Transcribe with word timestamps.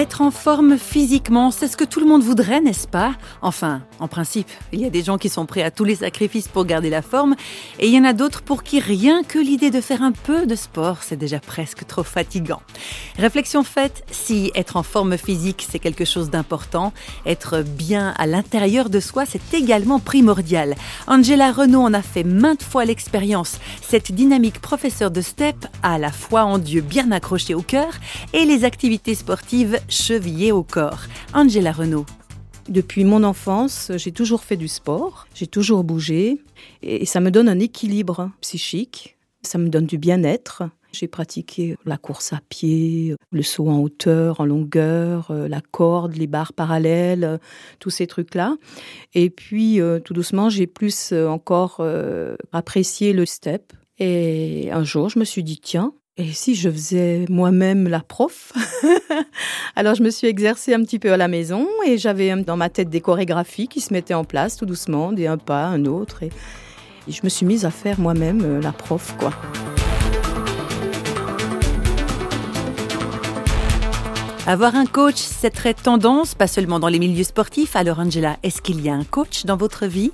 Être 0.00 0.22
en 0.22 0.30
forme 0.30 0.78
physiquement, 0.78 1.50
c'est 1.50 1.68
ce 1.68 1.76
que 1.76 1.84
tout 1.84 2.00
le 2.00 2.06
monde 2.06 2.22
voudrait, 2.22 2.62
n'est-ce 2.62 2.88
pas? 2.88 3.16
Enfin, 3.42 3.82
en 3.98 4.08
principe, 4.08 4.48
il 4.72 4.80
y 4.80 4.86
a 4.86 4.88
des 4.88 5.02
gens 5.02 5.18
qui 5.18 5.28
sont 5.28 5.44
prêts 5.44 5.62
à 5.62 5.70
tous 5.70 5.84
les 5.84 5.96
sacrifices 5.96 6.48
pour 6.48 6.64
garder 6.64 6.88
la 6.88 7.02
forme, 7.02 7.36
et 7.78 7.86
il 7.86 7.94
y 7.94 7.98
en 7.98 8.04
a 8.04 8.14
d'autres 8.14 8.40
pour 8.40 8.62
qui 8.62 8.80
rien 8.80 9.22
que 9.22 9.38
l'idée 9.38 9.70
de 9.70 9.82
faire 9.82 10.02
un 10.02 10.12
peu 10.12 10.46
de 10.46 10.54
sport, 10.54 11.02
c'est 11.02 11.18
déjà 11.18 11.38
presque 11.38 11.86
trop 11.86 12.02
fatigant. 12.02 12.62
Réflexion 13.18 13.62
faite, 13.62 14.02
si 14.10 14.50
être 14.54 14.78
en 14.78 14.82
forme 14.82 15.18
physique, 15.18 15.66
c'est 15.70 15.78
quelque 15.78 16.06
chose 16.06 16.30
d'important, 16.30 16.94
être 17.26 17.60
bien 17.60 18.14
à 18.16 18.26
l'intérieur 18.26 18.88
de 18.88 19.00
soi, 19.00 19.26
c'est 19.26 19.52
également 19.52 19.98
primordial. 19.98 20.76
Angela 21.08 21.52
Renault 21.52 21.82
en 21.82 21.92
a 21.92 22.00
fait 22.00 22.24
maintes 22.24 22.62
fois 22.62 22.86
l'expérience. 22.86 23.58
Cette 23.86 24.12
dynamique 24.12 24.62
professeur 24.62 25.10
de 25.10 25.20
step 25.20 25.66
a 25.82 25.98
la 25.98 26.10
foi 26.10 26.44
en 26.44 26.56
Dieu 26.56 26.80
bien 26.80 27.12
accrochée 27.12 27.52
au 27.52 27.60
cœur 27.60 27.92
et 28.32 28.46
les 28.46 28.64
activités 28.64 29.14
sportives 29.14 29.78
chevillée 29.90 30.52
au 30.52 30.62
corps. 30.62 31.02
Angela 31.34 31.72
Renault. 31.72 32.06
Depuis 32.68 33.04
mon 33.04 33.24
enfance, 33.24 33.90
j'ai 33.96 34.12
toujours 34.12 34.44
fait 34.44 34.56
du 34.56 34.68
sport, 34.68 35.26
j'ai 35.34 35.48
toujours 35.48 35.82
bougé 35.82 36.38
et 36.82 37.04
ça 37.04 37.20
me 37.20 37.30
donne 37.30 37.48
un 37.48 37.58
équilibre 37.58 38.30
psychique, 38.40 39.16
ça 39.42 39.58
me 39.58 39.68
donne 39.68 39.86
du 39.86 39.98
bien-être. 39.98 40.62
J'ai 40.92 41.08
pratiqué 41.08 41.76
la 41.84 41.96
course 41.96 42.32
à 42.32 42.40
pied, 42.48 43.14
le 43.30 43.42
saut 43.42 43.68
en 43.68 43.78
hauteur, 43.78 44.40
en 44.40 44.44
longueur, 44.44 45.30
euh, 45.30 45.46
la 45.46 45.60
corde, 45.60 46.16
les 46.16 46.26
barres 46.26 46.52
parallèles, 46.52 47.24
euh, 47.24 47.38
tous 47.78 47.90
ces 47.90 48.08
trucs-là. 48.08 48.56
Et 49.14 49.30
puis, 49.30 49.80
euh, 49.80 50.00
tout 50.00 50.14
doucement, 50.14 50.48
j'ai 50.48 50.66
plus 50.66 51.12
encore 51.12 51.84
apprécié 52.52 53.12
le 53.12 53.24
step. 53.24 53.72
Et 53.98 54.70
un 54.72 54.82
jour, 54.82 55.10
je 55.10 55.18
me 55.18 55.24
suis 55.24 55.44
dit, 55.44 55.60
tiens, 55.60 55.92
et 56.20 56.32
si 56.32 56.54
je 56.54 56.70
faisais 56.70 57.24
moi-même 57.30 57.88
la 57.88 58.00
prof 58.00 58.52
Alors 59.76 59.94
je 59.94 60.02
me 60.02 60.10
suis 60.10 60.26
exercée 60.26 60.74
un 60.74 60.82
petit 60.82 60.98
peu 60.98 61.12
à 61.12 61.16
la 61.16 61.28
maison 61.28 61.66
et 61.86 61.96
j'avais 61.96 62.36
dans 62.42 62.56
ma 62.56 62.68
tête 62.68 62.90
des 62.90 63.00
chorégraphies 63.00 63.68
qui 63.68 63.80
se 63.80 63.92
mettaient 63.92 64.14
en 64.14 64.24
place 64.24 64.56
tout 64.56 64.66
doucement, 64.66 65.12
des 65.12 65.26
un 65.26 65.38
pas, 65.38 65.64
un 65.64 65.86
autre. 65.86 66.22
Et, 66.22 66.30
je 67.08 67.20
me 67.24 67.30
suis 67.30 67.46
mise 67.46 67.64
à 67.64 67.70
faire 67.70 67.98
moi-même 67.98 68.42
euh, 68.44 68.60
la 68.60 68.70
prof, 68.70 69.16
quoi. 69.18 69.32
Avoir 74.46 74.76
un 74.76 74.86
coach, 74.86 75.16
c'est 75.16 75.50
très 75.50 75.74
tendance, 75.74 76.34
pas 76.34 76.46
seulement 76.46 76.78
dans 76.78 76.88
les 76.88 76.98
milieux 76.98 77.24
sportifs. 77.24 77.74
Alors 77.74 77.98
Angela, 77.98 78.36
est-ce 78.42 78.60
qu'il 78.60 78.80
y 78.82 78.90
a 78.90 78.94
un 78.94 79.04
coach 79.04 79.46
dans 79.46 79.56
votre 79.56 79.86
vie? 79.86 80.12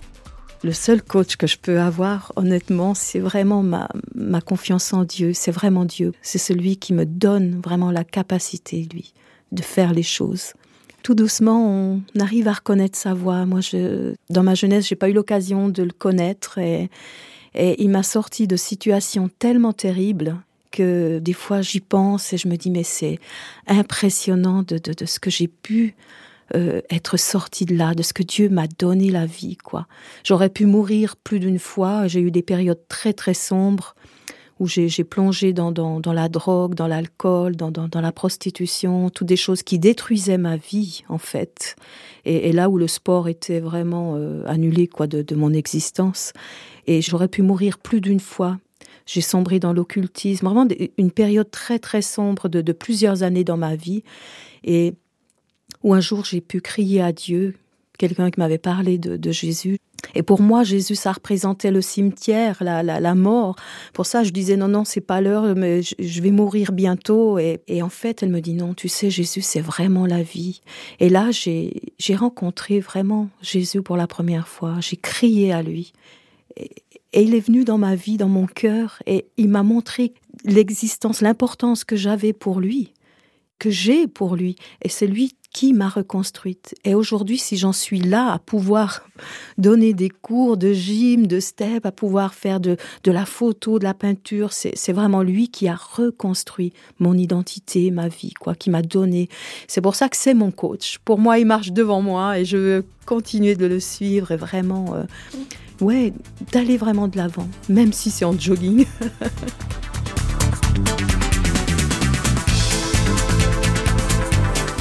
Le 0.62 0.72
seul 0.72 1.02
coach 1.02 1.36
que 1.36 1.46
je 1.46 1.58
peux 1.58 1.80
avoir, 1.80 2.32
honnêtement, 2.36 2.94
c'est 2.94 3.18
vraiment 3.18 3.62
ma, 3.62 3.88
ma 4.14 4.40
confiance 4.40 4.92
en 4.92 5.04
Dieu. 5.04 5.32
C'est 5.34 5.50
vraiment 5.50 5.84
Dieu. 5.84 6.12
C'est 6.22 6.38
celui 6.38 6.76
qui 6.76 6.92
me 6.92 7.04
donne 7.04 7.60
vraiment 7.60 7.90
la 7.90 8.04
capacité, 8.04 8.88
lui, 8.92 9.12
de 9.52 9.62
faire 9.62 9.92
les 9.92 10.02
choses. 10.02 10.54
Tout 11.02 11.14
doucement, 11.14 11.68
on 11.68 12.02
arrive 12.18 12.48
à 12.48 12.54
reconnaître 12.54 12.98
sa 12.98 13.14
voix. 13.14 13.46
Moi, 13.46 13.60
je, 13.60 14.14
dans 14.30 14.42
ma 14.42 14.54
jeunesse, 14.54 14.88
j'ai 14.88 14.96
pas 14.96 15.08
eu 15.08 15.12
l'occasion 15.12 15.68
de 15.68 15.82
le 15.82 15.92
connaître 15.92 16.58
et, 16.58 16.90
et 17.54 17.82
il 17.82 17.90
m'a 17.90 18.02
sorti 18.02 18.46
de 18.46 18.56
situations 18.56 19.30
tellement 19.38 19.72
terribles 19.72 20.36
que 20.72 21.20
des 21.20 21.32
fois 21.32 21.62
j'y 21.62 21.80
pense 21.80 22.32
et 22.32 22.36
je 22.36 22.48
me 22.48 22.56
dis 22.56 22.70
mais 22.70 22.82
c'est 22.82 23.18
impressionnant 23.66 24.62
de, 24.62 24.78
de, 24.78 24.92
de 24.92 25.06
ce 25.06 25.18
que 25.18 25.30
j'ai 25.30 25.48
pu 25.48 25.94
euh, 26.54 26.80
être 26.90 27.16
sorti 27.16 27.64
de 27.64 27.74
là, 27.74 27.94
de 27.94 28.02
ce 28.02 28.12
que 28.12 28.22
Dieu 28.22 28.48
m'a 28.48 28.66
donné 28.66 29.10
la 29.10 29.26
vie, 29.26 29.56
quoi. 29.56 29.86
J'aurais 30.24 30.48
pu 30.48 30.66
mourir 30.66 31.16
plus 31.16 31.40
d'une 31.40 31.58
fois. 31.58 32.06
J'ai 32.06 32.20
eu 32.20 32.30
des 32.30 32.42
périodes 32.42 32.86
très 32.88 33.12
très 33.12 33.34
sombres 33.34 33.94
où 34.58 34.66
j'ai 34.66 35.04
plongé 35.04 35.52
dans, 35.52 35.70
dans, 35.70 36.00
dans, 36.00 36.14
la 36.14 36.30
drogue, 36.30 36.74
dans 36.74 36.86
l'alcool, 36.86 37.56
dans, 37.56 37.70
dans, 37.70 38.00
la 38.00 38.12
prostitution, 38.12 39.10
toutes 39.10 39.26
des 39.26 39.36
choses 39.36 39.62
qui 39.62 39.78
détruisaient 39.78 40.38
ma 40.38 40.56
vie 40.56 41.02
en 41.08 41.18
fait. 41.18 41.76
Et, 42.24 42.48
et 42.48 42.52
là 42.52 42.70
où 42.70 42.78
le 42.78 42.88
sport 42.88 43.28
était 43.28 43.60
vraiment 43.60 44.14
euh, 44.16 44.44
annulé 44.46 44.86
quoi 44.86 45.06
de, 45.06 45.20
de 45.20 45.34
mon 45.34 45.52
existence. 45.52 46.32
Et 46.86 47.02
j'aurais 47.02 47.28
pu 47.28 47.42
mourir 47.42 47.78
plus 47.78 48.00
d'une 48.00 48.20
fois. 48.20 48.58
J'ai 49.04 49.20
sombré 49.20 49.60
dans 49.60 49.72
l'occultisme, 49.72 50.46
vraiment 50.46 50.66
une 50.96 51.10
période 51.10 51.50
très 51.50 51.78
très 51.78 52.02
sombre 52.02 52.48
de, 52.48 52.60
de 52.62 52.72
plusieurs 52.72 53.22
années 53.22 53.44
dans 53.44 53.58
ma 53.58 53.76
vie. 53.76 54.04
Et 54.64 54.94
où 55.82 55.94
un 55.94 56.00
jour 56.00 56.24
j'ai 56.24 56.40
pu 56.40 56.60
crier 56.60 57.02
à 57.02 57.12
Dieu, 57.12 57.54
quelqu'un 57.98 58.30
qui 58.30 58.40
m'avait 58.40 58.58
parlé 58.58 58.98
de, 58.98 59.32
Jésus. 59.32 59.78
Et 60.14 60.22
pour 60.22 60.40
moi, 60.40 60.62
Jésus, 60.62 60.94
ça 60.94 61.12
représentait 61.12 61.70
le 61.70 61.80
cimetière, 61.80 62.58
la, 62.60 62.82
la, 62.82 63.14
mort. 63.14 63.56
Pour 63.92 64.06
ça, 64.06 64.22
je 64.22 64.30
disais 64.30 64.56
non, 64.56 64.68
non, 64.68 64.84
c'est 64.84 65.00
pas 65.00 65.20
l'heure, 65.20 65.56
mais 65.56 65.82
je, 65.82 66.22
vais 66.22 66.30
mourir 66.30 66.72
bientôt. 66.72 67.38
Et, 67.38 67.82
en 67.82 67.88
fait, 67.88 68.22
elle 68.22 68.30
me 68.30 68.40
dit 68.40 68.54
non, 68.54 68.74
tu 68.74 68.88
sais, 68.88 69.10
Jésus, 69.10 69.42
c'est 69.42 69.60
vraiment 69.60 70.06
la 70.06 70.22
vie. 70.22 70.60
Et 71.00 71.08
là, 71.08 71.30
j'ai 71.30 72.14
rencontré 72.14 72.78
vraiment 72.80 73.28
Jésus 73.42 73.82
pour 73.82 73.96
la 73.96 74.06
première 74.06 74.48
fois. 74.48 74.76
J'ai 74.80 74.96
crié 74.96 75.52
à 75.52 75.62
lui. 75.62 75.92
Et, 76.56 76.70
et 77.12 77.22
il 77.22 77.34
est 77.34 77.40
venu 77.40 77.64
dans 77.64 77.78
ma 77.78 77.94
vie, 77.94 78.18
dans 78.18 78.28
mon 78.28 78.46
cœur, 78.46 79.02
et 79.06 79.26
il 79.38 79.48
m'a 79.48 79.62
montré 79.62 80.12
l'existence, 80.44 81.22
l'importance 81.22 81.84
que 81.84 81.96
j'avais 81.96 82.34
pour 82.34 82.60
lui, 82.60 82.92
que 83.58 83.70
j'ai 83.70 84.06
pour 84.06 84.36
lui. 84.36 84.56
Et 84.82 84.90
c'est 84.90 85.06
lui 85.06 85.34
qui 85.56 85.72
m'a 85.72 85.88
reconstruite. 85.88 86.74
Et 86.84 86.94
aujourd'hui, 86.94 87.38
si 87.38 87.56
j'en 87.56 87.72
suis 87.72 87.98
là 87.98 88.30
à 88.30 88.38
pouvoir 88.38 89.08
donner 89.56 89.94
des 89.94 90.10
cours 90.10 90.58
de 90.58 90.74
gym, 90.74 91.26
de 91.26 91.40
step, 91.40 91.86
à 91.86 91.92
pouvoir 91.92 92.34
faire 92.34 92.60
de, 92.60 92.76
de 93.04 93.10
la 93.10 93.24
photo, 93.24 93.78
de 93.78 93.84
la 93.84 93.94
peinture, 93.94 94.52
c'est 94.52 94.92
vraiment 94.92 95.22
lui 95.22 95.48
qui 95.48 95.66
a 95.66 95.74
reconstruit 95.74 96.74
mon 96.98 97.14
identité, 97.14 97.90
ma 97.90 98.08
vie, 98.08 98.34
quoi, 98.38 98.54
qui 98.54 98.68
m'a 98.68 98.82
donné. 98.82 99.30
C'est 99.66 99.80
pour 99.80 99.94
ça 99.94 100.10
que 100.10 100.18
c'est 100.18 100.34
mon 100.34 100.50
coach. 100.50 100.98
Pour 101.06 101.18
moi, 101.18 101.38
il 101.38 101.46
marche 101.46 101.72
devant 101.72 102.02
moi 102.02 102.38
et 102.38 102.44
je 102.44 102.58
veux 102.58 102.84
continuer 103.06 103.54
de 103.54 103.64
le 103.64 103.80
suivre 103.80 104.32
et 104.32 104.36
vraiment, 104.36 104.94
euh, 104.94 105.04
ouais, 105.80 106.12
d'aller 106.52 106.76
vraiment 106.76 107.08
de 107.08 107.16
l'avant, 107.16 107.48
même 107.70 107.94
si 107.94 108.10
c'est 108.10 108.26
en 108.26 108.38
jogging. 108.38 108.84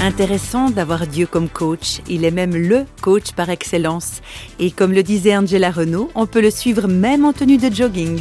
Intéressant 0.02 0.70
d'avoir 0.70 1.08
Dieu 1.08 1.26
comme 1.26 1.50
coach. 1.50 2.02
Il 2.08 2.26
est 2.26 2.32
même 2.32 2.56
le 2.56 2.86
coach 3.02 3.32
par 3.32 3.50
excellence. 3.50 4.22
Et 4.60 4.72
comme 4.72 4.92
le 4.92 5.04
disait 5.04 5.36
Angela 5.36 5.72
Renault, 5.72 6.12
on 6.16 6.28
peut 6.28 6.42
le 6.42 6.52
suivre 6.52 6.88
même 6.88 7.26
en 7.26 7.34
tenue 7.34 7.58
de 7.58 7.74
jogging. 7.74 8.20